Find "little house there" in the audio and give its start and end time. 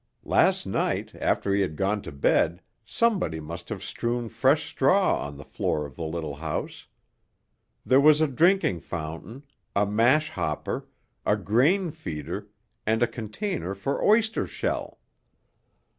6.03-8.01